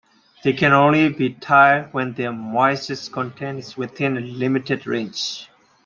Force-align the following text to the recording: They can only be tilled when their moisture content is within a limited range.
They 0.43 0.53
can 0.53 0.73
only 0.73 1.09
be 1.09 1.37
tilled 1.39 1.89
when 1.93 2.13
their 2.13 2.31
moisture 2.33 2.95
content 3.11 3.59
is 3.59 3.77
within 3.77 4.17
a 4.17 4.21
limited 4.21 4.87
range. 4.87 5.47